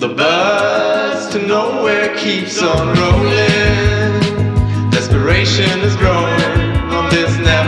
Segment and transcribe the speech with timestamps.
[0.00, 4.20] The bus to nowhere keeps on rolling.
[4.90, 6.40] Desperation is growing
[6.90, 7.59] on this now.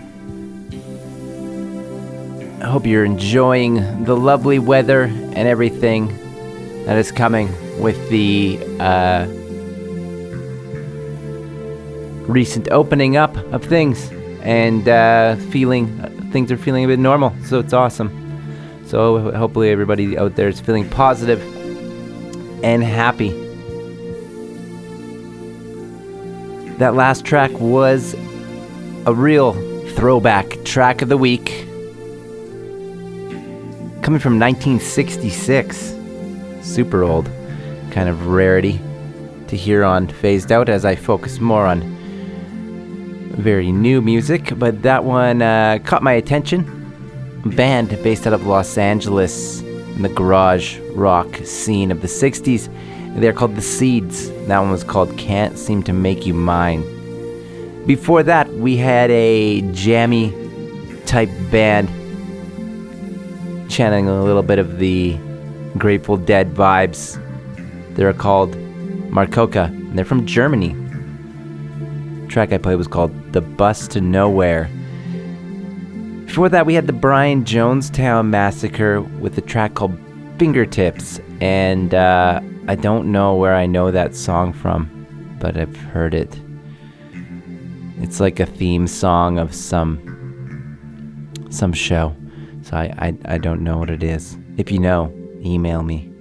[2.63, 6.09] I hope you're enjoying the lovely weather and everything
[6.87, 7.49] that is coming
[7.81, 9.27] with the uh,
[12.27, 15.87] recent opening up of things and uh, feeling
[16.33, 17.35] things are feeling a bit normal.
[17.45, 18.26] So it's awesome.
[18.87, 21.42] So hopefully everybody out there is feeling positive
[22.62, 23.31] and happy.
[26.79, 28.14] That last track was
[29.07, 29.55] a real
[29.94, 31.46] throwback track of the week
[34.03, 35.94] coming from 1966.
[36.62, 37.29] Super old,
[37.90, 38.81] kind of rarity
[39.49, 41.81] to hear on Phased Out as I focus more on
[43.37, 46.76] very new music, but that one uh, caught my attention.
[47.44, 52.68] Band based out of Los Angeles in the garage rock scene of the 60s.
[53.20, 54.31] They're called The Seeds.
[54.46, 56.83] That one was called Can't Seem to Make You Mine.
[57.87, 60.35] Before that, we had a jammy
[61.07, 61.88] type band
[63.70, 65.16] channeling a little bit of the
[65.79, 67.22] Grateful Dead vibes.
[67.94, 68.55] They're called
[69.11, 70.75] Marcoka, and they're from Germany.
[72.22, 74.68] The track I played was called The Bus to Nowhere.
[76.37, 79.99] Before that, we had the Brian Jonestown Massacre with a track called
[80.38, 86.12] Fingertips, and uh, I don't know where I know that song from, but I've heard
[86.12, 86.38] it.
[88.03, 89.96] It's like a theme song of some
[91.49, 92.14] some show.
[92.61, 94.37] So I, I, I don't know what it is.
[94.59, 95.11] If you know,
[95.42, 96.12] email me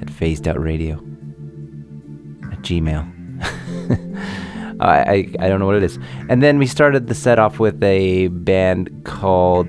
[0.00, 0.94] at phasedoutradio
[2.50, 3.21] at gmail.
[4.82, 5.98] I, I, I don't know what it is.
[6.28, 9.68] And then we started the set off with a band called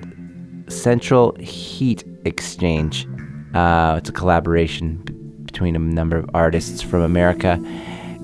[0.67, 3.07] Central Heat Exchange.
[3.53, 7.61] Uh, it's a collaboration b- between a number of artists from America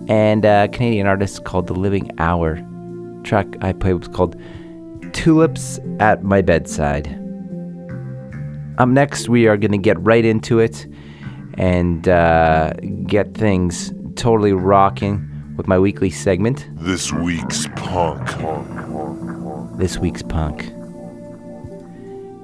[0.08, 2.60] and a Canadian artist called The Living Hour.
[3.24, 4.36] Track I played was called
[5.14, 7.08] Tulips at My Bedside.
[8.80, 10.88] Up next, we are going to get right into it
[11.56, 12.72] and uh,
[13.06, 15.29] get things totally rocking
[15.60, 18.26] with my weekly segment, This week's punk.
[19.78, 20.68] This Week's Punk.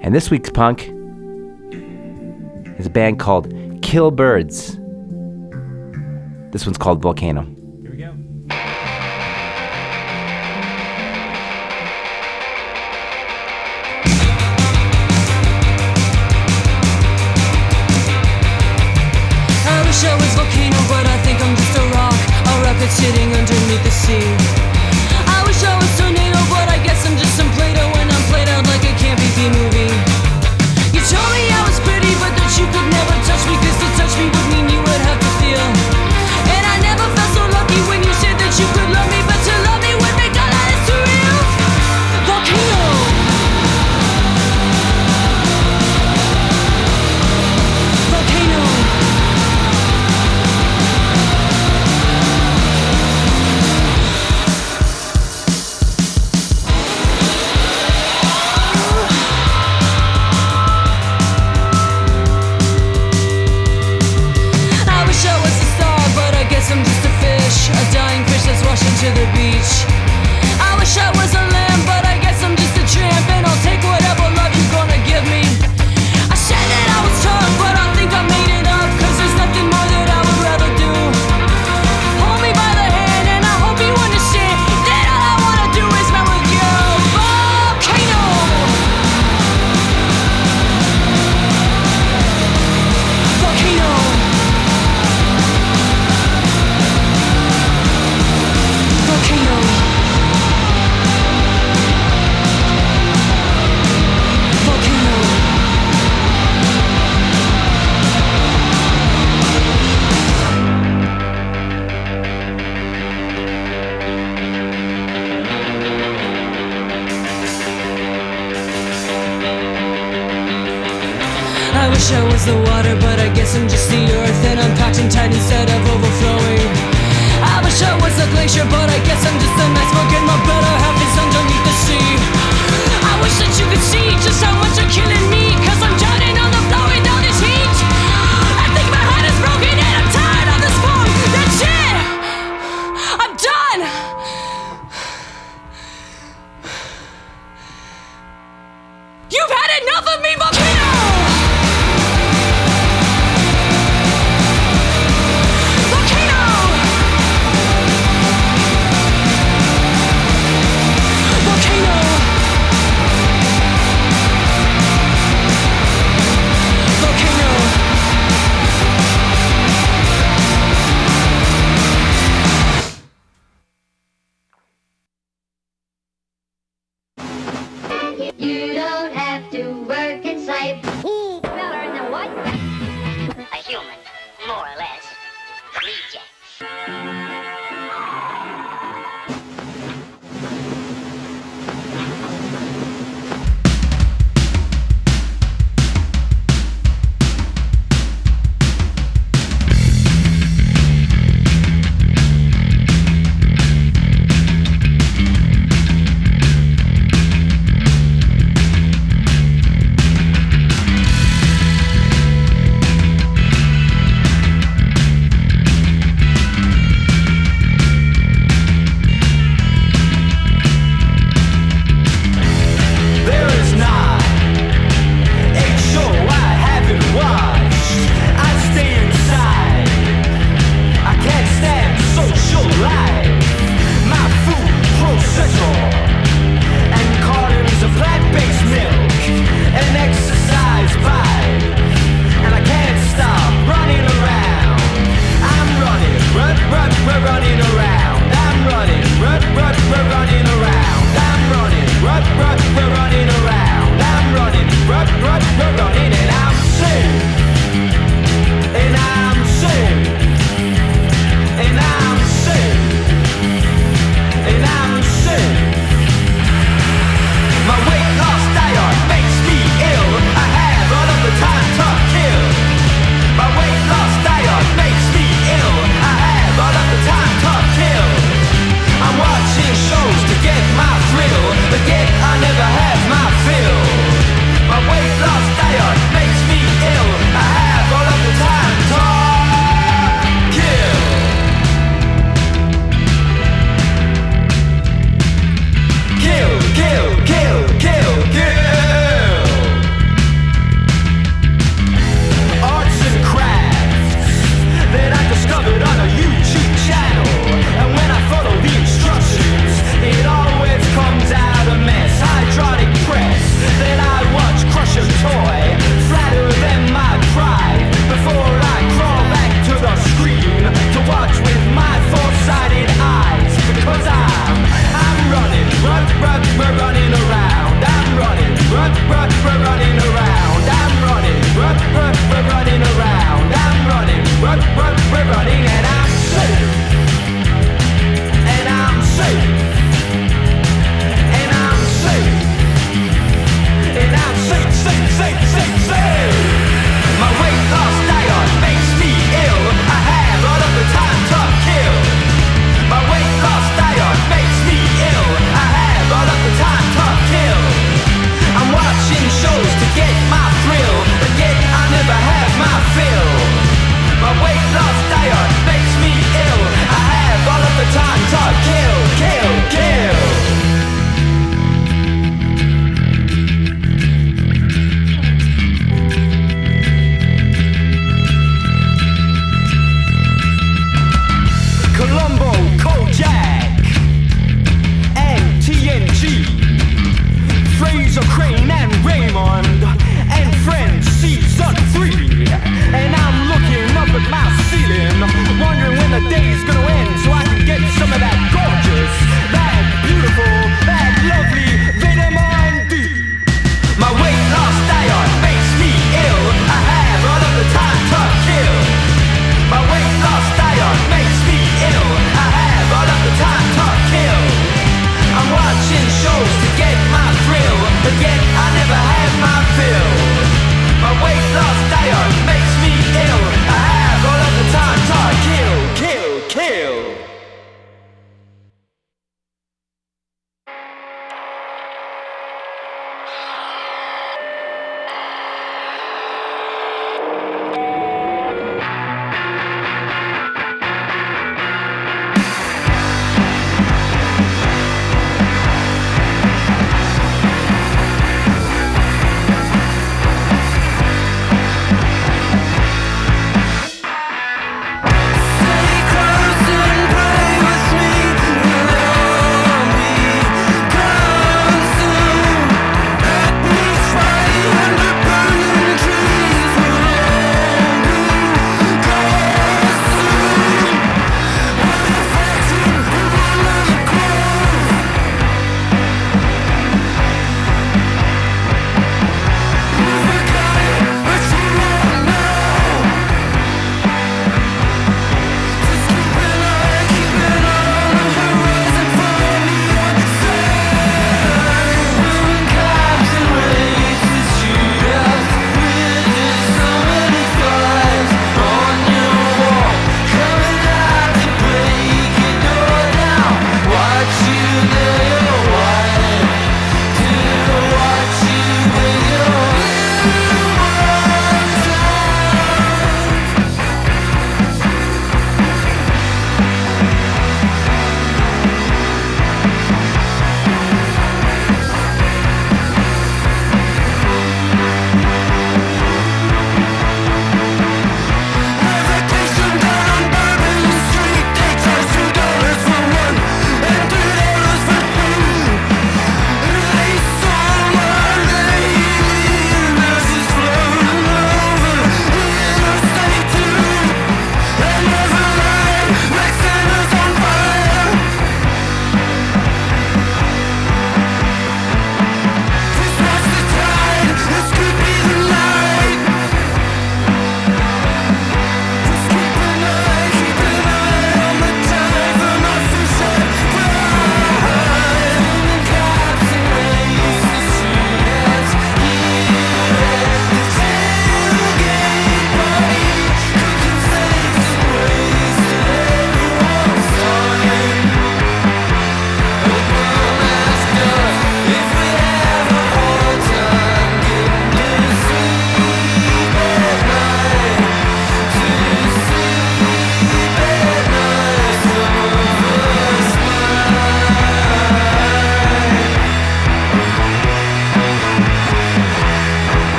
[0.00, 0.88] And this week's punk
[2.76, 4.80] is a band called Kill Birds.
[6.50, 7.53] This one's called Volcano.
[23.04, 24.63] Sitting underneath the sea.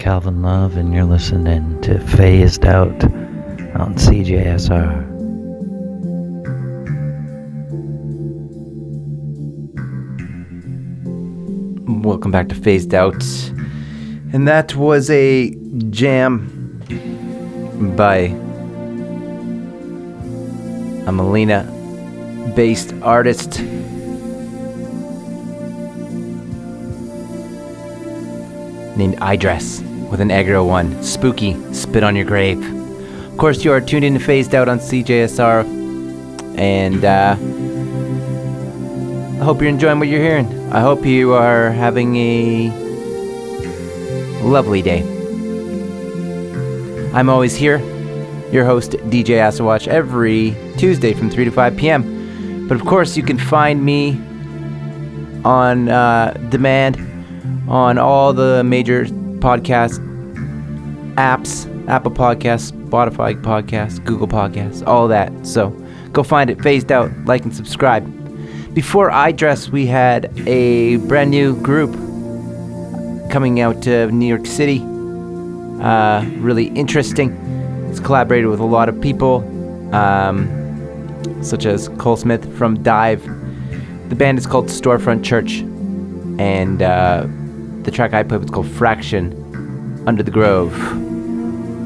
[0.00, 3.04] Calvin Love, and you're listening to Phased Out
[3.74, 5.06] on CJSR.
[12.02, 13.22] Welcome back to Phased Out.
[14.32, 15.50] And that was a
[15.90, 16.80] jam
[17.94, 18.20] by
[21.06, 21.64] a Melina
[22.56, 23.60] based artist.
[28.96, 31.02] Named iDress with an aggro one.
[31.02, 32.60] Spooky, spit on your grave.
[33.30, 35.64] Of course, you are tuned in to Phased Out on CJSR.
[36.58, 37.36] And uh,
[39.40, 40.72] I hope you're enjoying what you're hearing.
[40.72, 42.68] I hope you are having a
[44.42, 45.02] lovely day.
[47.14, 47.78] I'm always here,
[48.52, 52.66] your host, DJ Acid Wash, every Tuesday from 3 to 5 p.m.
[52.68, 54.20] But of course, you can find me
[55.44, 56.98] on uh, demand
[57.68, 59.06] on all the major
[59.40, 59.98] podcast
[61.16, 65.32] apps Apple Podcasts, Spotify Podcasts, Google Podcasts, all that.
[65.44, 65.70] So
[66.12, 68.04] go find it, phased out, like, and subscribe.
[68.74, 71.92] Before I dress, we had a brand new group
[73.30, 74.80] coming out of New York City.
[75.82, 77.32] Uh, really interesting.
[77.90, 79.42] It's collaborated with a lot of people,
[79.92, 80.48] um,
[81.42, 84.08] such as Cole Smith from DIIV.
[84.10, 85.58] The band is called Storefront Church,
[86.40, 87.26] and uh,
[87.82, 90.72] the track I played was called Fraction Under the Grove.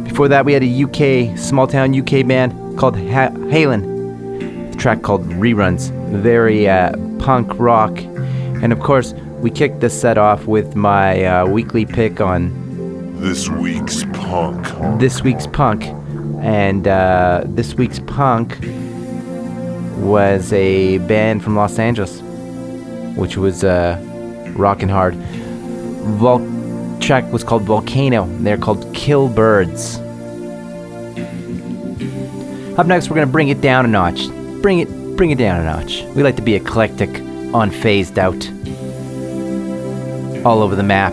[0.04, 4.72] Before that, we had a UK, small town UK band called ha- Halen.
[4.72, 5.90] The track called Reruns.
[6.10, 7.96] Very uh, punk rock.
[7.98, 13.48] And of course, we kicked the set off with my uh, weekly pick on This
[13.48, 14.66] week's punk.
[15.00, 15.84] this week's punk.
[16.42, 18.58] And uh, this week's punk
[19.98, 22.20] was a band from Los Angeles,
[23.16, 23.98] which was uh,
[24.56, 25.16] rocking hard.
[26.04, 28.26] Vol- track was called Volcano.
[28.40, 29.98] They're called Kill Birds.
[32.78, 34.28] Up next, we're gonna bring it down a notch.
[34.62, 36.02] Bring it, bring it down a notch.
[36.14, 38.48] We like to be eclectic, unfazed out,
[40.46, 41.12] all over the map.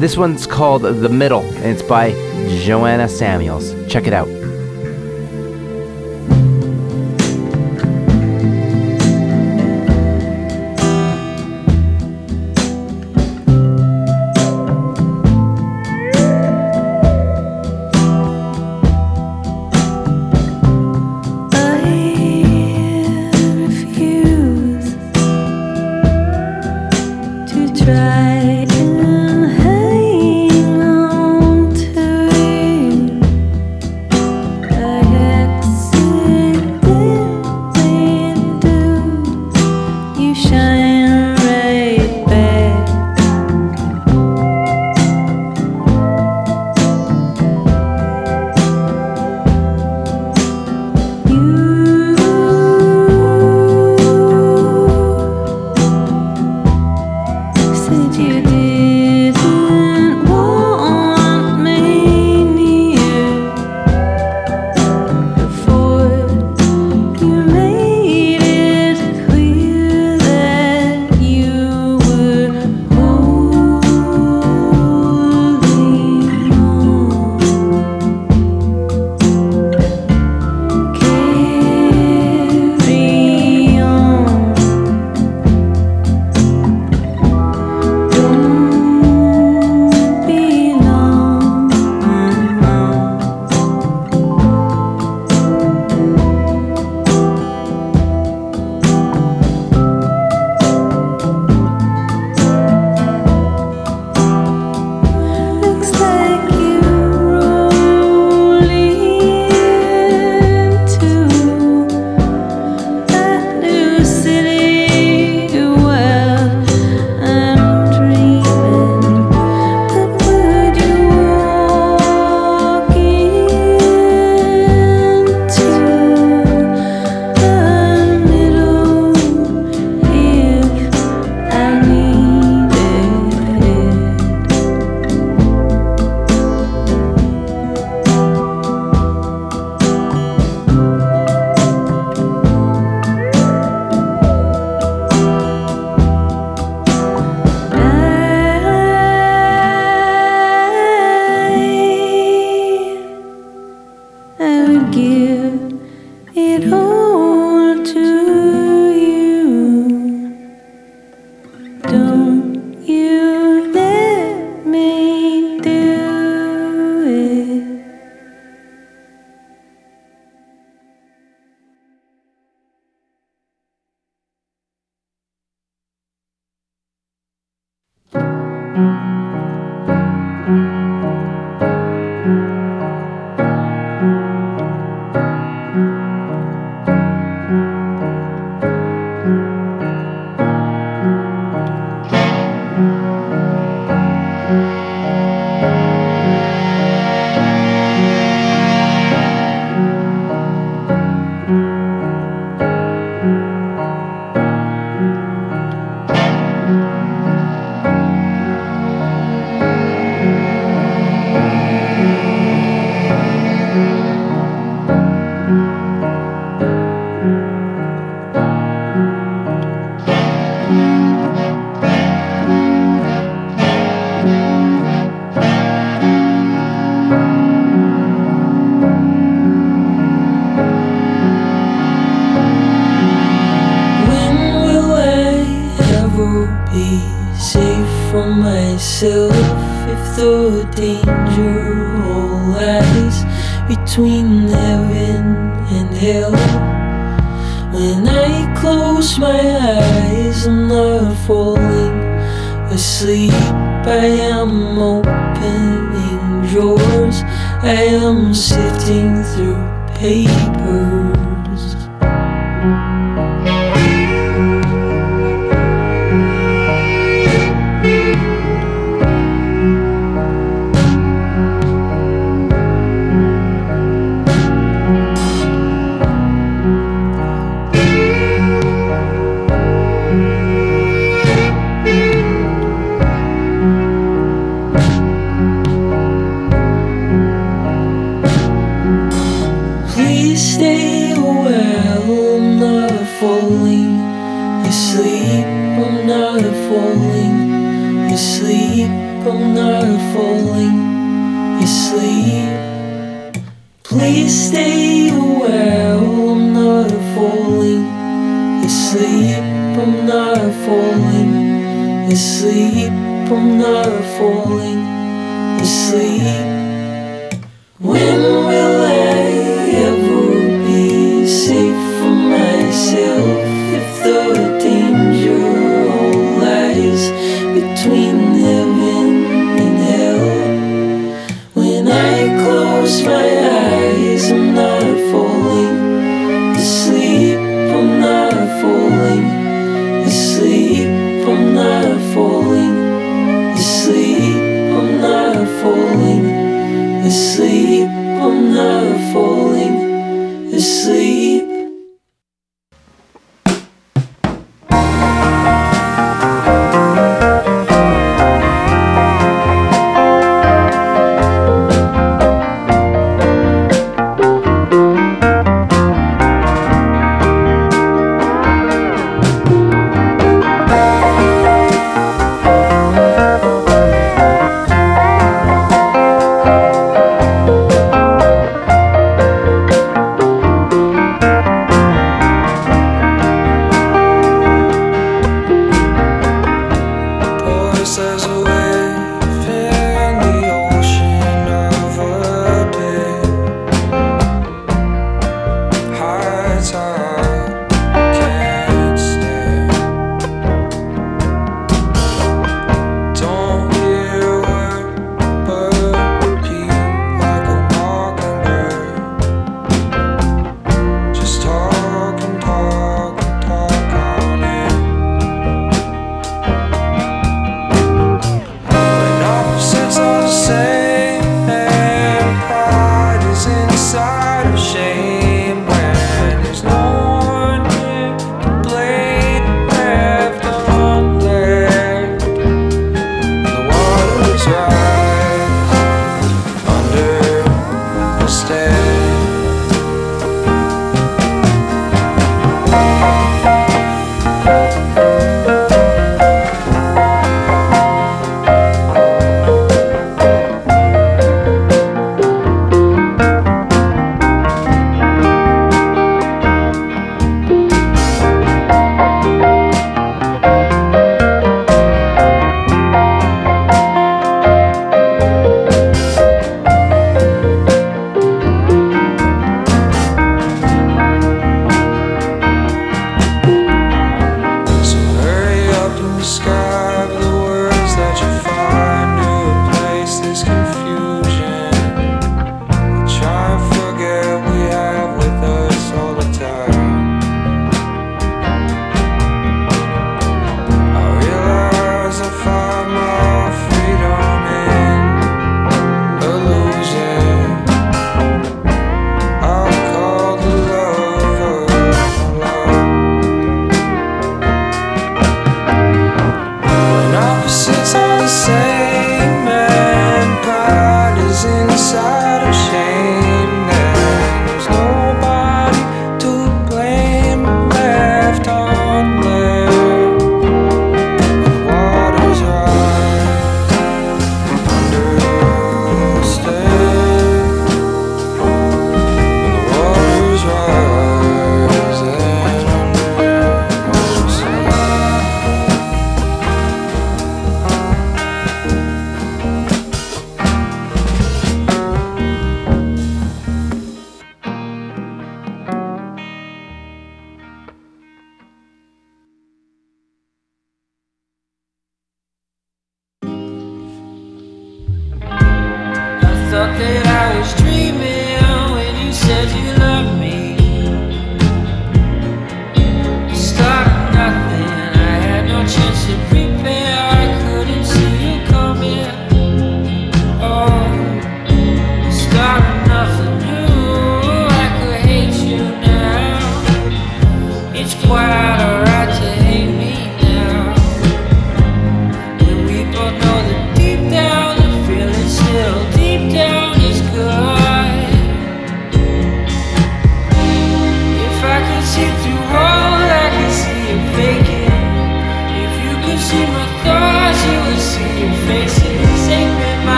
[0.00, 2.12] This one's called The Middle, and it's by
[2.64, 3.74] Joanna Samuels.
[3.86, 4.29] Check it out.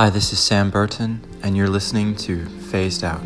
[0.00, 3.20] Hi, this is Sam Burton, and you're listening to Phased Out.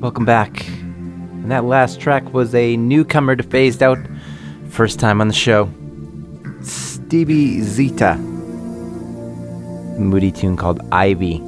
[0.00, 0.66] Welcome back.
[0.66, 3.98] And that last track was a newcomer to Phased Out,
[4.70, 5.70] first time on the show.
[6.62, 8.12] Stevie Zeta.
[8.12, 11.40] A moody tune called Ivy.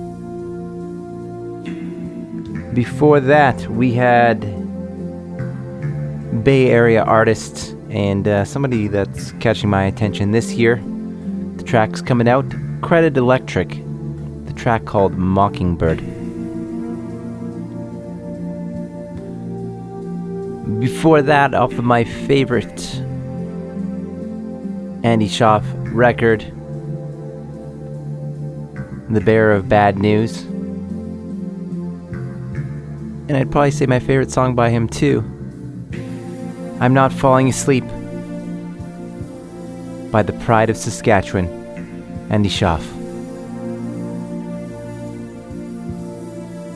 [2.74, 4.49] Before that, we had
[6.50, 10.82] Bay Area artist and uh, somebody that's catching my attention this year.
[11.58, 12.44] The track's coming out
[12.82, 13.68] Credit Electric.
[14.46, 15.98] The track called Mockingbird.
[20.80, 22.96] Before that, off of my favorite
[25.04, 25.62] Andy Shauf
[25.94, 26.40] record,
[29.08, 30.42] The Bearer of Bad News.
[33.28, 35.39] And I'd probably say my favorite song by him too.
[36.82, 37.84] I'm Not Falling Asleep
[40.10, 41.46] by The Pride of Saskatchewan,
[42.30, 42.80] Andy Shauf.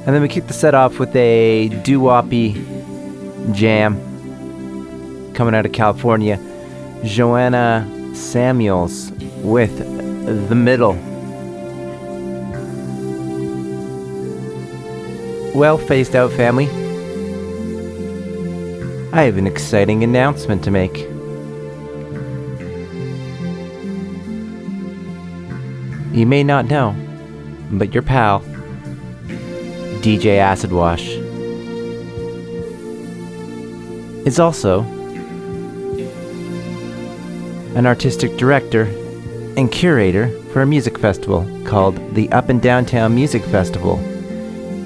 [0.05, 2.53] And then we kick the set off with a doo-woppy
[3.55, 3.95] jam
[5.33, 6.39] coming out of California.
[7.03, 9.11] Joanna Samuels
[9.43, 9.79] with
[10.49, 10.99] The Middle.
[15.59, 16.84] Well, phased out family.
[19.15, 20.99] I have an exciting announcement to make.
[26.13, 26.97] You may not know,
[27.71, 28.41] but your pal,
[30.01, 31.11] DJ Acid Wash,
[34.27, 34.81] is also
[37.77, 38.87] an artistic director
[39.57, 43.97] and curator for a music festival called the Up and Downtown Music Festival.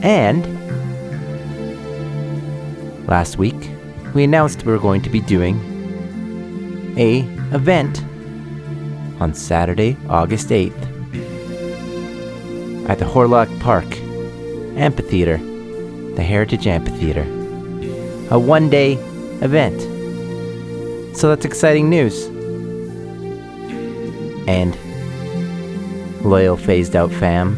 [0.03, 0.45] And
[3.09, 3.71] last week,
[4.15, 5.57] we announced we were going to be doing
[6.99, 7.21] a
[7.55, 8.03] event
[9.21, 10.89] on Saturday, August 8th
[12.89, 13.85] at the Hawrelak Park
[14.79, 15.37] Amphitheater,
[16.15, 17.23] the Heritage Amphitheater.
[18.31, 18.95] A one day
[19.43, 19.81] event.
[21.17, 22.27] So that's exciting news.
[24.47, 24.77] And
[26.25, 27.57] loyal phased out fam.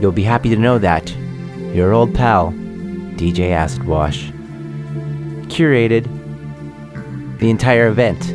[0.00, 1.14] You'll be happy to know that
[1.74, 2.54] your old pal,
[3.20, 4.30] DJ Acid Wash,
[5.50, 6.08] curated
[7.38, 8.34] the entire event.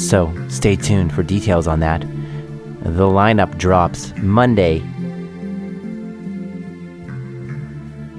[0.00, 2.02] So stay tuned for details on that.
[2.82, 4.78] The lineup drops Monday,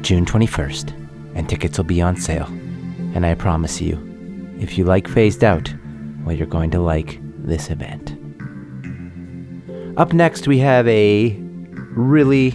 [0.01, 0.91] June 21st,
[1.35, 2.47] and tickets will be on sale.
[3.15, 3.97] And I promise you,
[4.59, 5.73] if you like Phased Out,
[6.25, 8.11] well, you're going to like this event.
[9.97, 11.33] Up next, we have a
[11.95, 12.51] really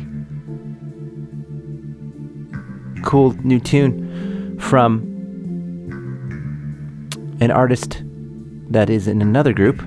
[3.13, 5.03] cool new tune from
[7.43, 8.03] an artist
[8.71, 9.85] that is in another group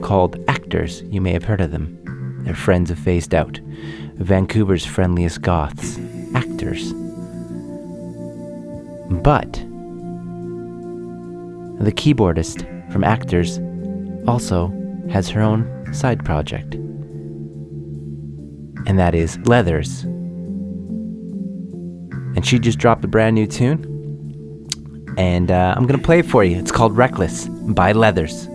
[0.00, 1.02] called Actors.
[1.10, 1.98] You may have heard of them.
[2.44, 3.58] They're friends of Phased Out,
[4.14, 5.98] Vancouver's friendliest goths.
[6.36, 6.92] Actors.
[9.10, 9.54] But
[11.84, 13.58] the keyboardist from Actors
[14.28, 14.72] also
[15.10, 16.76] has her own side project,
[18.86, 20.06] and that is Leathers.
[22.42, 24.66] And she just dropped a brand new tune,
[25.16, 26.56] and uh, I'm gonna play it for you.
[26.56, 28.48] It's called Reckless by Leathers.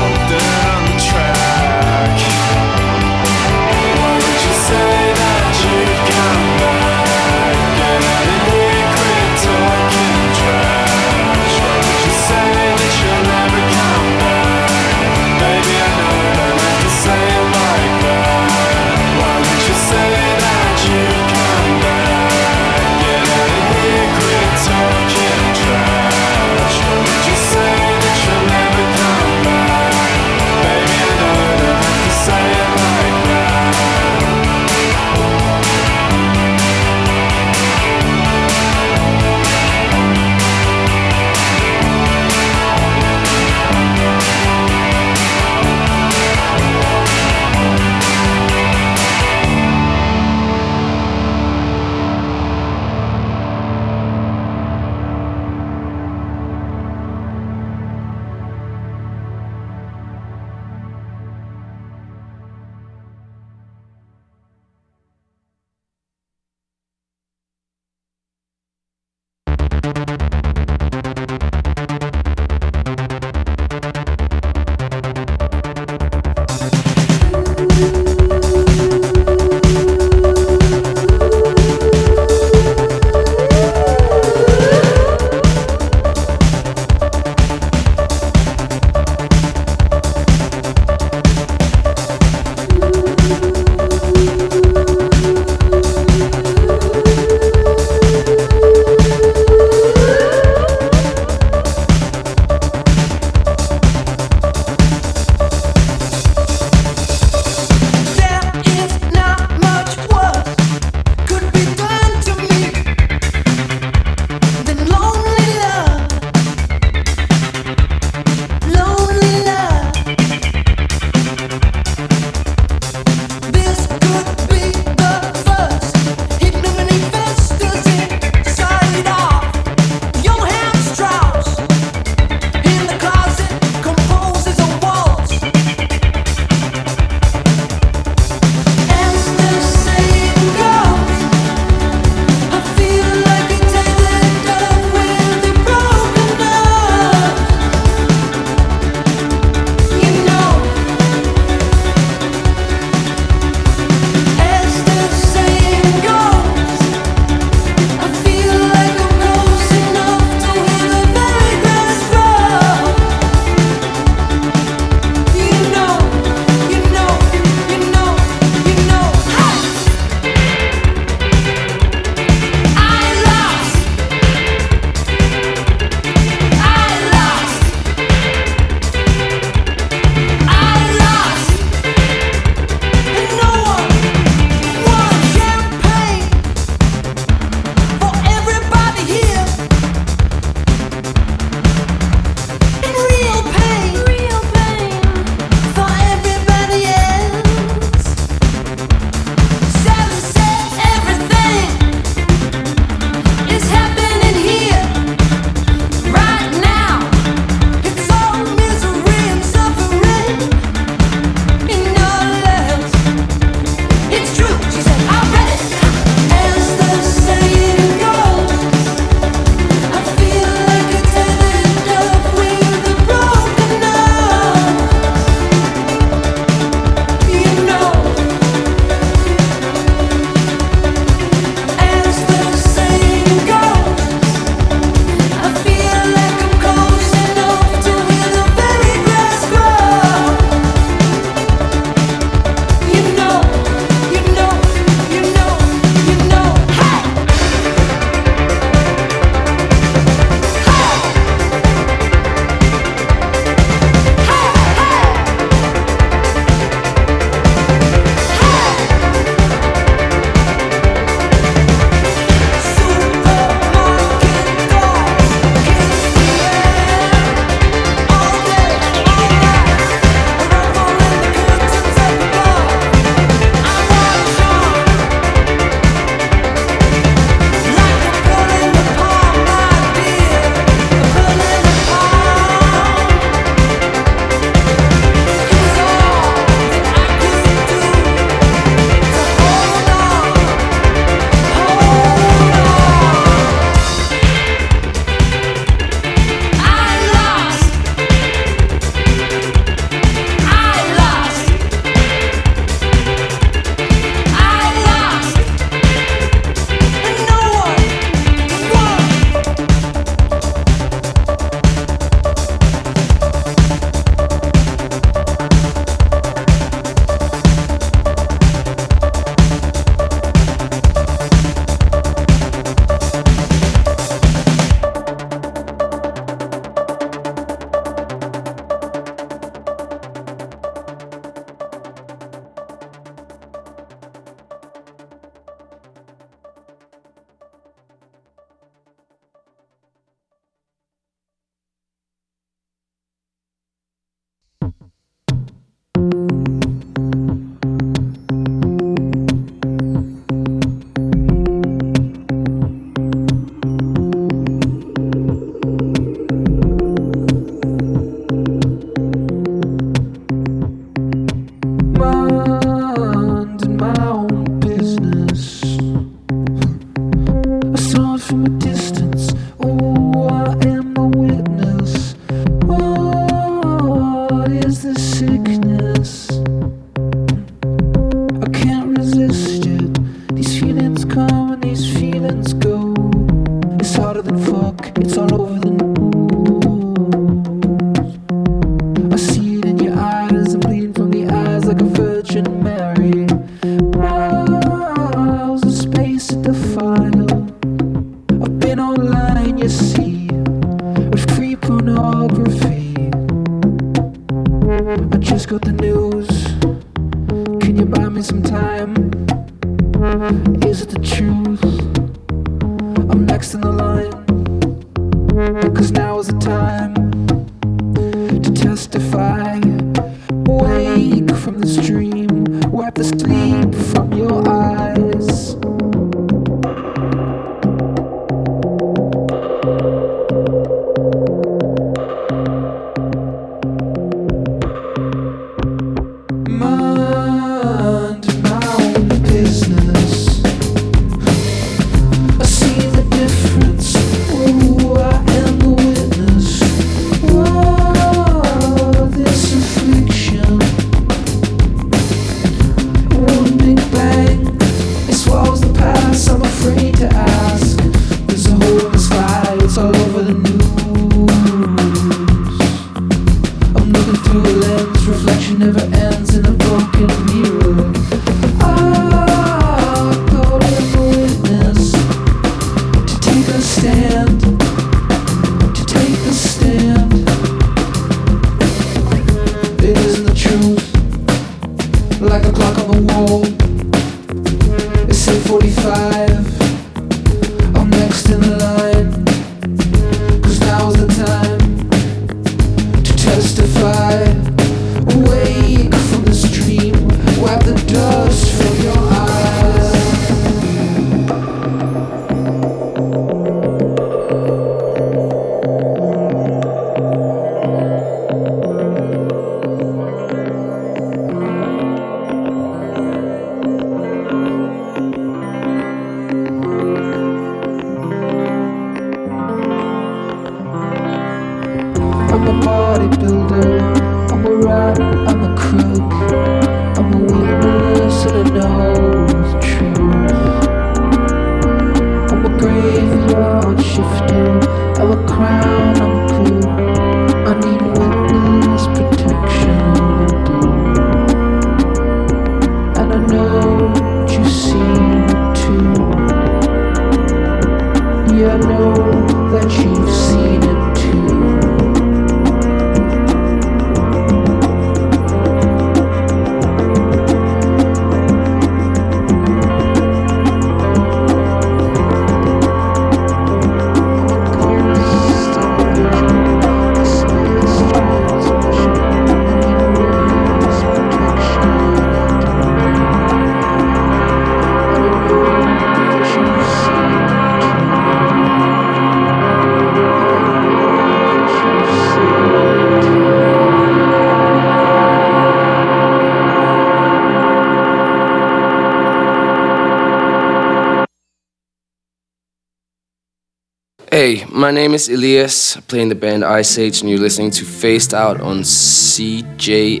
[594.16, 598.40] Hey, my name is Elias, playing the band Iceage, and you're listening to Phased Out
[598.40, 600.00] on CJSR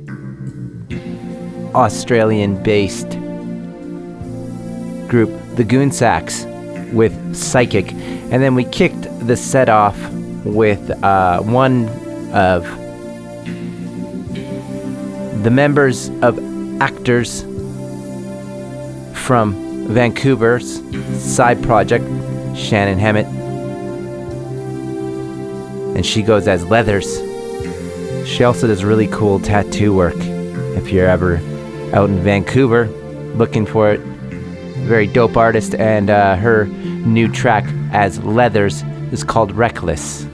[1.73, 3.09] Australian based
[5.07, 6.45] group The Goon Sax
[6.91, 7.93] with Psychic.
[7.93, 9.97] And then we kicked the set off
[10.43, 11.87] with uh, one
[12.33, 12.80] of
[15.43, 16.39] the members of
[16.81, 17.41] Actors
[19.13, 20.81] from Vancouver's
[21.21, 22.05] side project,
[22.55, 23.27] Shannon Hemmett.
[25.95, 27.19] and she goes as Leathers.
[28.27, 30.15] She also does really cool tattoo work.
[30.75, 31.35] If you're ever
[31.93, 32.87] out in Vancouver
[33.35, 33.99] looking for it,
[34.87, 38.81] very dope artist, and uh, her new track as Leathers
[39.11, 40.25] is called Reckless.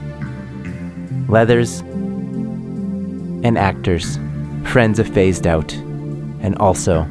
[1.28, 1.80] Leathers
[3.44, 4.18] and actors,
[4.68, 7.08] friends of Phased Out, and also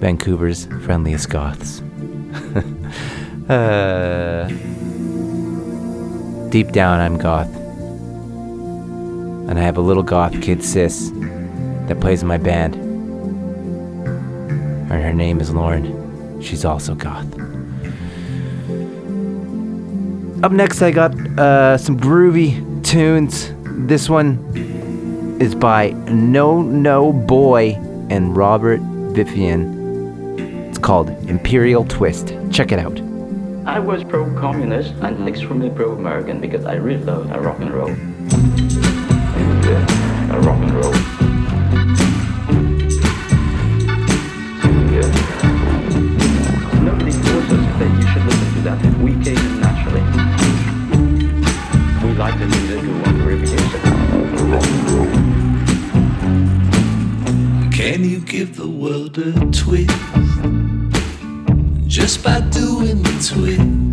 [0.00, 1.80] Vancouver's friendliest goths.
[3.48, 4.48] uh,
[6.48, 7.54] deep down, I'm goth.
[9.48, 11.10] And I have a little goth kid, Sis,
[11.88, 12.74] that plays in my band.
[14.90, 16.40] And her name is Lauren.
[16.40, 17.26] She's also goth.
[20.42, 23.52] Up next, I got uh, some groovy tunes.
[23.62, 24.71] This one
[25.42, 27.72] is by No No Boy
[28.10, 28.80] and Robert
[29.12, 30.38] Vivian.
[30.68, 32.36] It's called Imperial Twist.
[32.52, 33.00] Check it out.
[33.66, 37.88] I was pro-communist and extremely pro-American because I really love rock and roll.
[39.66, 40.01] Yeah, uh,
[58.02, 59.88] Can you give the world a twist?
[61.86, 63.91] Just by doing the twist.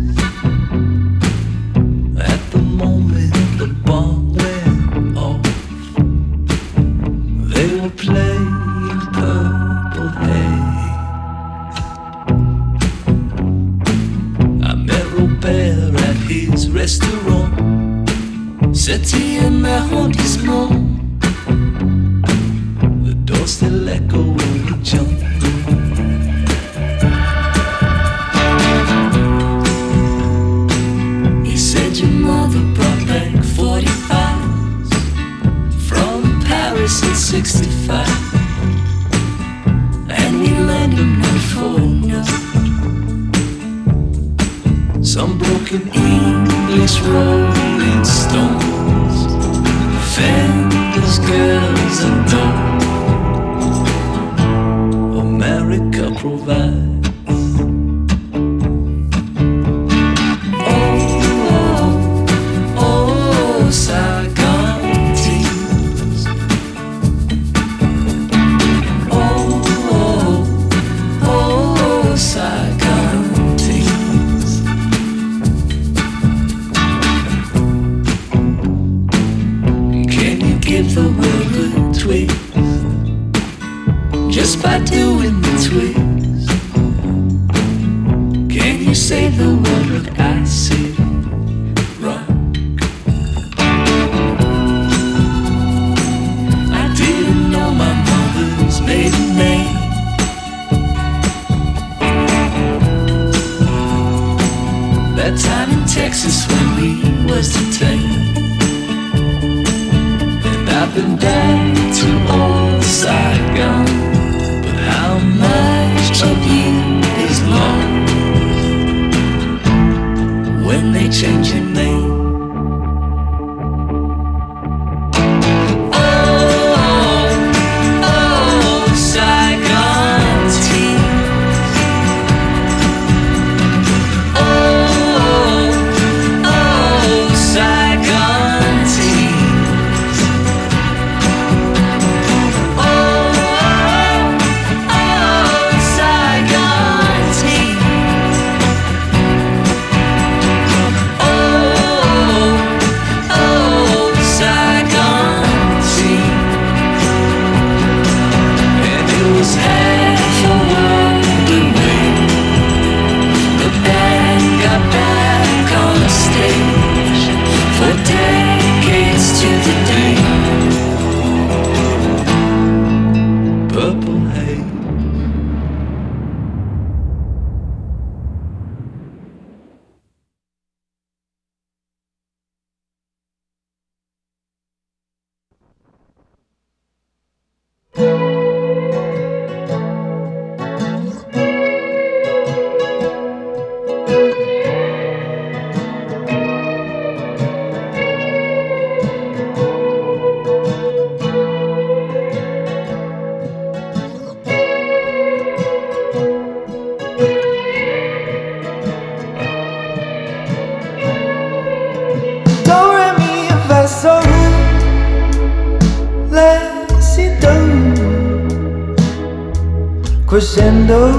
[220.40, 221.12] crescendo,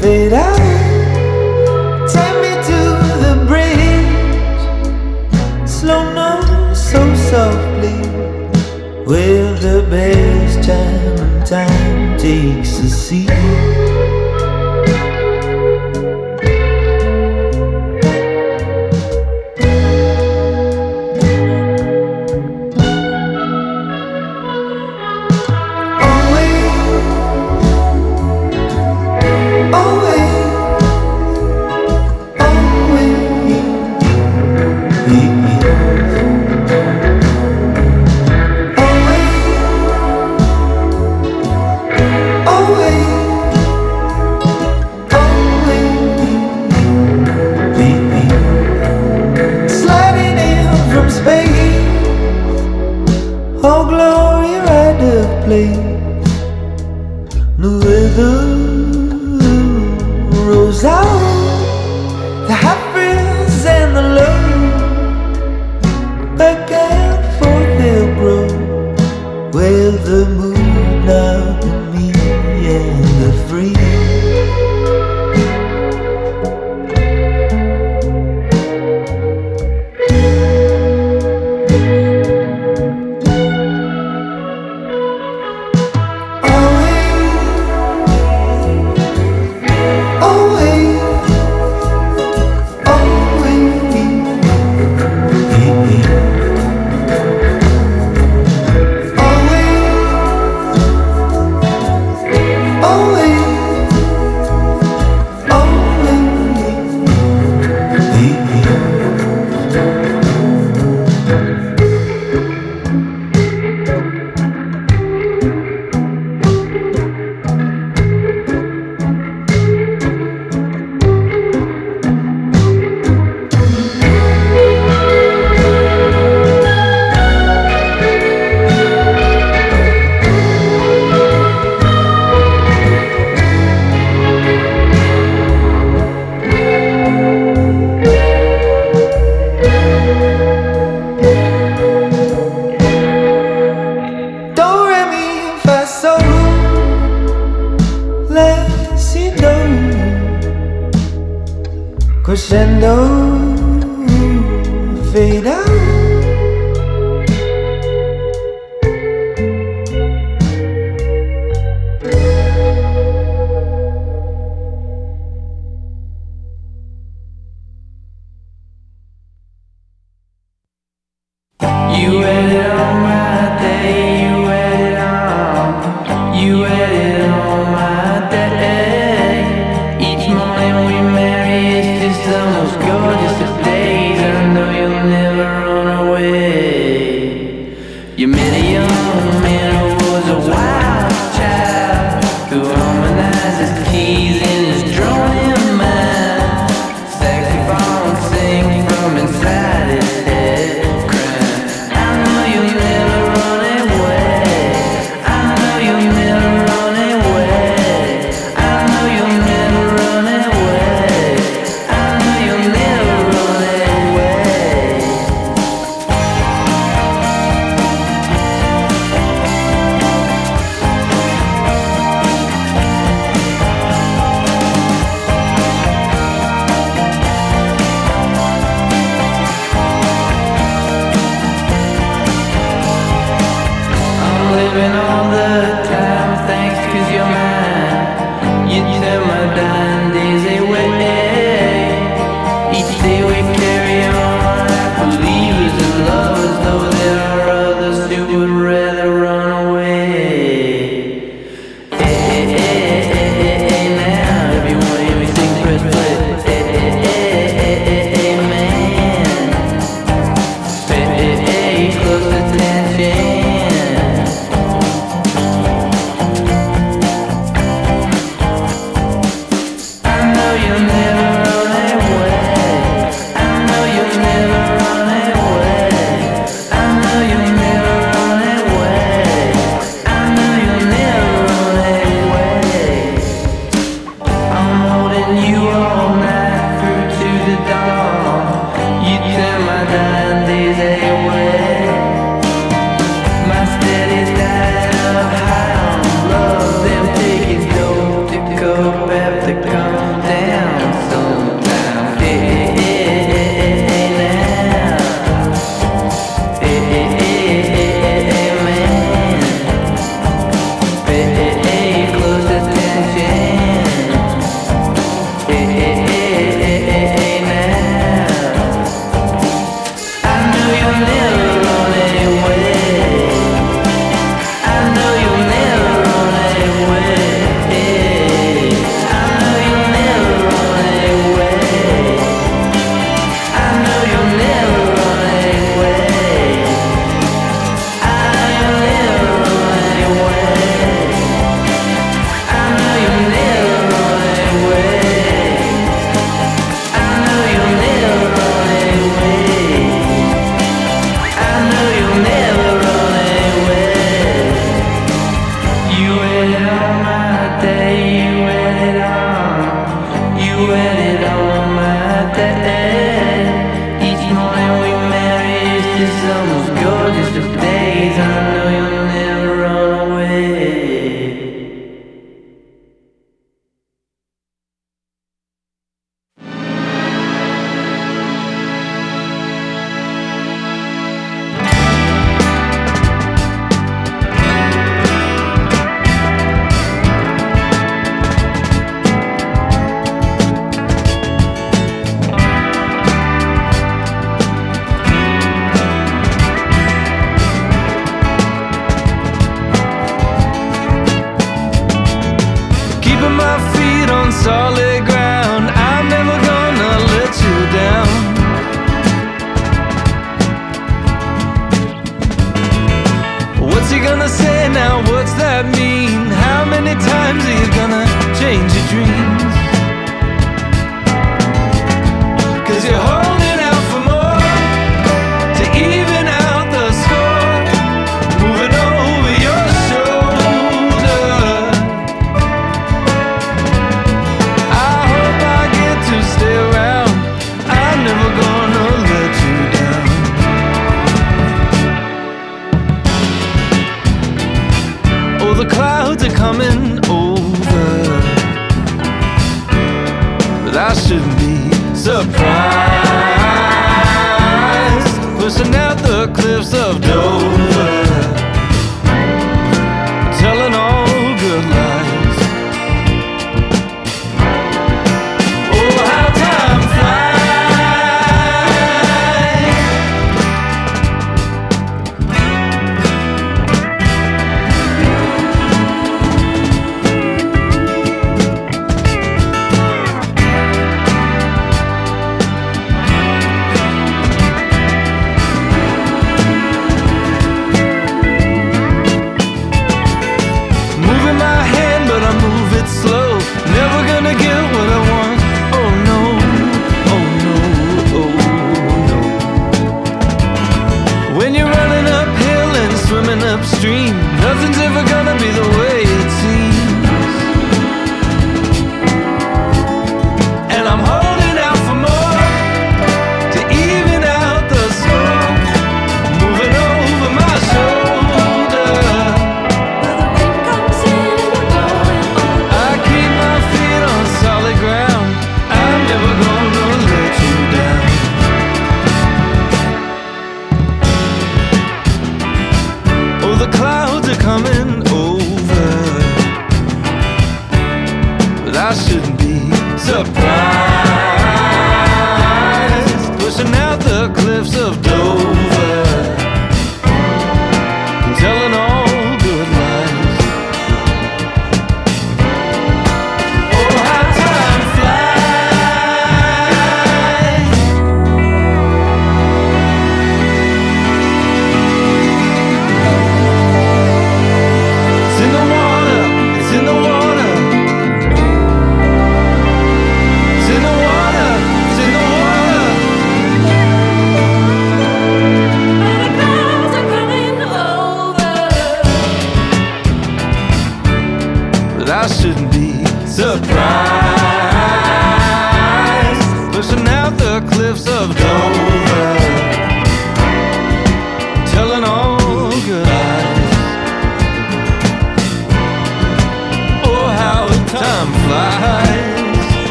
[0.00, 0.58] fade out.
[2.10, 2.80] Take me to
[3.22, 4.64] the bridge,
[5.68, 8.00] slow now, so softly.
[9.06, 13.71] Will the best time and time takes a seat.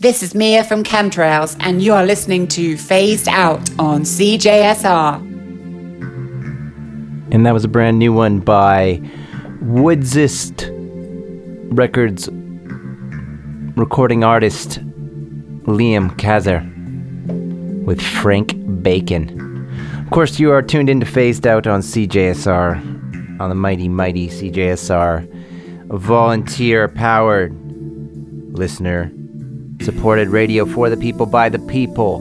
[0.00, 5.16] This is Mia from Chemtrails, and you are listening to Phased Out on CJSR.
[7.32, 9.02] And that was a brand new one by
[9.60, 12.28] Woodsist Records
[13.76, 14.78] recording artist
[15.64, 16.62] Liam Kazar
[17.84, 19.68] with Frank Bacon.
[20.04, 25.90] Of course, you are tuned into Phased Out on CJSR, on the mighty, mighty CJSR,
[25.90, 27.52] a volunteer powered
[28.56, 29.12] listener
[29.80, 32.18] supported radio for the people by the people.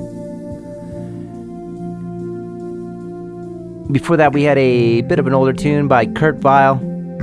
[3.92, 6.76] Before that, we had a bit of an older tune by Kurt Vile,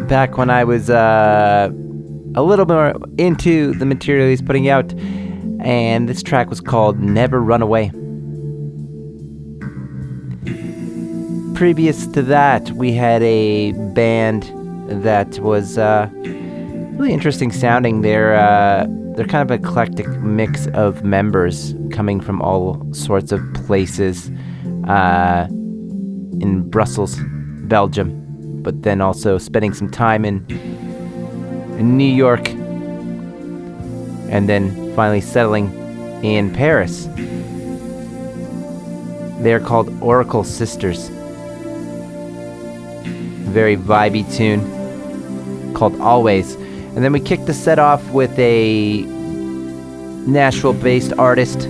[0.08, 1.68] back when I was uh,
[2.34, 4.92] a little more into the material he's putting out,
[5.60, 7.90] and this track was called Never Run Away.
[11.54, 14.50] Previous to that, we had a band
[15.04, 18.00] that was uh, really interesting sounding.
[18.00, 23.40] They're uh, they're kind of an eclectic mix of members coming from all sorts of
[23.54, 24.30] places
[24.88, 27.18] uh, in Brussels,
[27.68, 30.44] Belgium, but then also spending some time in,
[31.78, 32.48] in New York,
[34.30, 35.72] and then finally settling
[36.24, 37.08] in Paris.
[39.42, 41.08] They're called Oracle Sisters.
[43.52, 44.62] Very vibey tune.
[45.74, 46.56] called Always.
[46.94, 49.02] And then we kicked the set off with a
[50.26, 51.68] Nashville based artist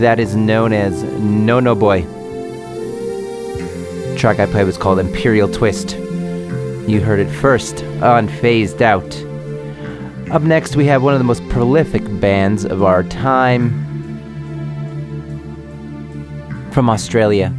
[0.00, 2.02] that is known as No No Boy.
[4.10, 5.96] The track I played was called Imperial Twist.
[6.88, 9.24] You heard it first on Phased Out.
[10.32, 13.70] Up next, we have one of the most prolific bands of our time
[16.72, 17.54] from Australia.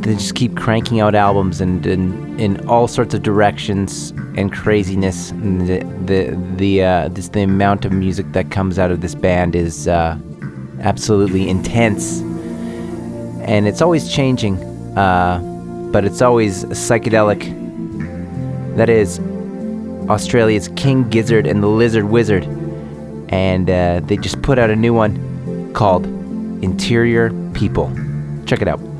[0.00, 5.30] They just keep cranking out albums and in, in all sorts of directions and craziness.
[5.30, 9.88] The the the uh, the amount of music that comes out of this band is
[9.88, 10.18] uh,
[10.80, 12.20] absolutely intense,
[13.42, 14.58] and it's always changing,
[14.98, 15.38] uh,
[15.92, 17.62] but it's always psychedelic.
[18.76, 19.20] That is
[20.08, 22.44] Australia's King Gizzard and the Lizard Wizard,
[23.28, 26.06] and uh, they just put out a new one called
[26.62, 27.92] Interior People.
[28.46, 28.93] Check it out.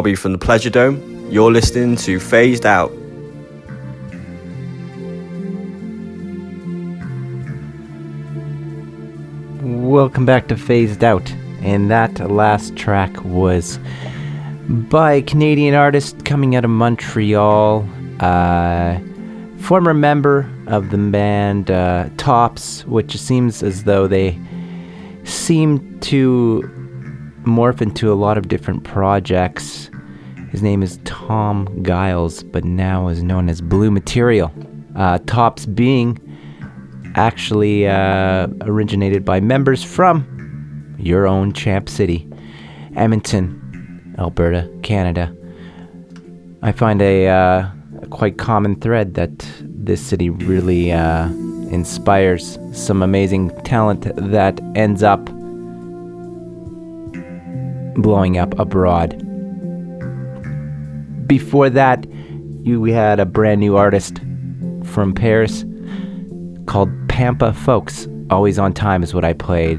[0.00, 1.28] Bobby from the Pleasure Dome.
[1.30, 2.90] You're listening to Phased Out.
[9.62, 11.30] Welcome back to Phased Out.
[11.60, 13.78] And that last track was
[14.70, 17.86] by a Canadian artist coming out of Montreal,
[18.20, 18.98] uh,
[19.58, 24.40] former member of the band uh, Tops, which seems as though they
[25.24, 26.62] seem to
[27.44, 29.79] morph into a lot of different projects.
[30.50, 34.52] His name is Tom Giles, but now is known as Blue Material.
[34.96, 36.18] Uh, Tops being
[37.14, 42.28] actually uh, originated by members from your own Champ City,
[42.96, 45.32] Edmonton, Alberta, Canada.
[46.62, 47.70] I find a, uh,
[48.02, 51.26] a quite common thread that this city really uh,
[51.70, 55.24] inspires some amazing talent that ends up
[57.94, 59.29] blowing up abroad.
[61.30, 62.04] Before that,
[62.64, 64.18] you we had a brand new artist
[64.82, 65.64] from Paris
[66.66, 68.08] called Pampa Folks.
[68.30, 69.78] Always on time is what I played.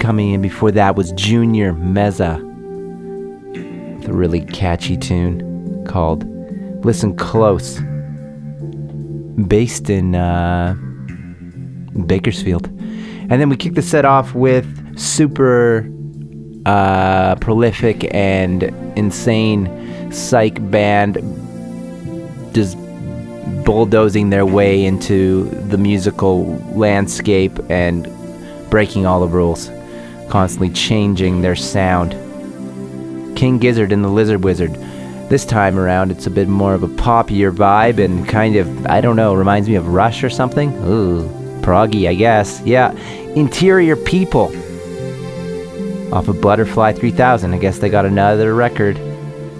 [0.00, 2.42] Coming in before that was Junior Meza.
[3.98, 6.24] With a really catchy tune called
[6.82, 7.78] Listen Close.
[9.46, 10.74] Based in uh,
[12.06, 12.68] Bakersfield.
[13.28, 15.86] And then we kicked the set off with super
[16.66, 18.64] uh, prolific and
[18.96, 21.14] insane psych band
[22.52, 22.76] just
[23.64, 28.08] bulldozing their way into the musical landscape and
[28.68, 29.70] breaking all the rules,
[30.28, 32.12] constantly changing their sound.
[33.36, 34.74] King Gizzard and the Lizard Wizard.
[35.28, 39.00] This time around, it's a bit more of a poppier vibe and kind of, I
[39.00, 40.72] don't know, reminds me of Rush or something.
[40.84, 41.28] Ooh,
[41.60, 42.60] proggy, I guess.
[42.64, 42.92] Yeah,
[43.34, 44.52] Interior People
[46.12, 47.52] off of Butterfly 3000.
[47.52, 48.96] I guess they got another record.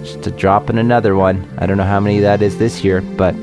[0.03, 1.47] Just to drop in another one.
[1.57, 3.35] I don't know how many that is this year, but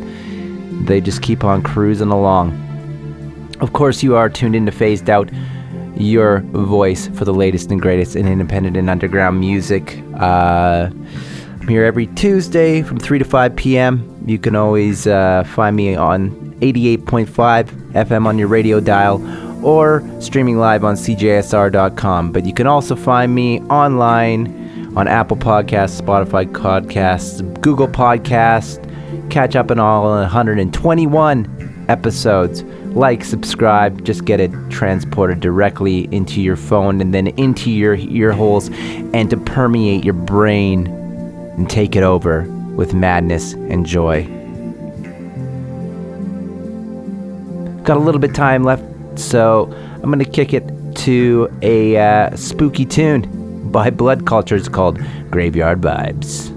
[0.87, 2.61] they just keep on cruising along.
[3.61, 5.31] Of course, you are tuned in to Phased Out,
[5.97, 10.03] your voice for the latest and greatest in independent and underground music.
[10.15, 10.91] Uh,
[11.61, 14.23] I'm here every Tuesday from 3 to 5 p.m.
[14.27, 17.27] You can always uh, find me on 88.5
[17.93, 19.19] FM on your radio dial
[19.65, 22.33] or streaming live on cjsr.com.
[22.33, 28.81] But you can also find me online on Apple Podcasts, Spotify Podcasts, Google Podcasts.
[29.31, 32.63] Catch up on all 121 episodes.
[32.95, 38.33] Like, subscribe, just get it transported directly into your phone and then into your ear
[38.33, 38.71] holes
[39.13, 42.43] and to permeate your brain and take it over
[42.77, 44.25] with madness and joy.
[47.83, 48.83] Got a little bit time left,
[49.19, 49.73] so
[50.03, 50.65] I'm gonna kick it
[50.97, 54.99] to a uh, spooky tune by Blood Cultures called
[55.31, 56.51] Graveyard Vibes.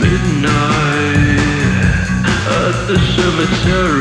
[0.00, 1.38] Midnight
[2.46, 3.93] at the cemetery.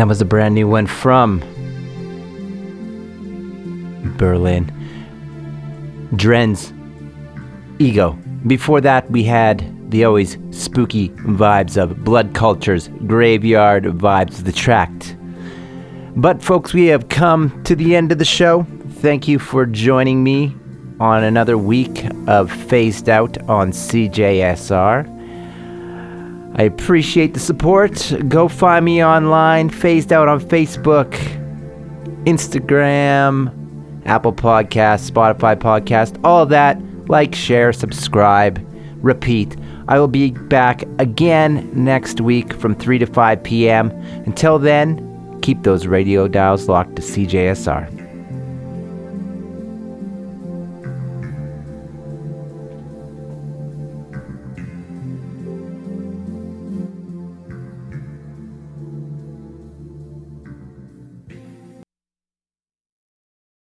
[0.00, 1.40] that was a brand new one from
[4.16, 4.72] Berlin.
[6.16, 6.72] Dren's
[7.78, 8.12] Ego.
[8.46, 15.18] Before that, we had the always spooky vibes of Blood Culture's Graveyard Vibes, the tract.
[16.16, 18.66] But, folks, we have come to the end of the show.
[19.02, 20.56] Thank you for joining me
[20.98, 25.19] on another week of Phased Out on CJSR.
[26.60, 28.12] I appreciate the support.
[28.28, 31.10] Go find me online, Phased Out on Facebook,
[32.26, 33.50] Instagram,
[34.04, 36.78] Apple Podcast, Spotify Podcast, all that.
[37.08, 38.62] Like, share, subscribe,
[39.02, 39.56] repeat.
[39.88, 43.90] I will be back again next week from 3 to 5 p.m.
[44.26, 47.99] Until then, keep those radio dials locked to CJSR.